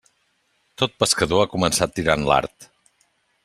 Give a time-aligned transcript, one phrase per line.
[0.81, 2.71] Tot pescador ha començat tirant l'art.